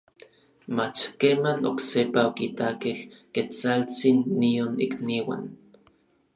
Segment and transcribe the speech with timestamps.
[0.75, 2.99] mach keman oksepa okitakej
[3.33, 5.43] Ketsaltsin nion ikniuan.